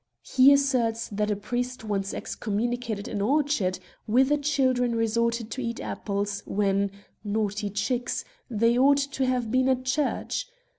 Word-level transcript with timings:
He 0.23 0.51
asserts 0.51 1.09
that 1.09 1.29
a 1.29 1.35
priest 1.35 1.83
once 1.83 2.11
excommunicated 2.11 3.07
an 3.07 3.21
orchard, 3.21 3.77
whither 4.07 4.35
children 4.35 4.95
resorted 4.95 5.51
to 5.51 5.61
eat 5.61 5.79
apples, 5.79 6.41
when— 6.47 6.89
naughty 7.23 7.69
chicks!— 7.69 8.25
they 8.49 8.79
ought 8.79 8.97
to 8.97 9.27
have 9.27 9.51
been 9.51 9.69
at 9.69 9.85
church. 9.85 10.47